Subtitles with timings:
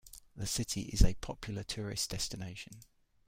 [0.35, 2.79] The city is a popular tourist destination.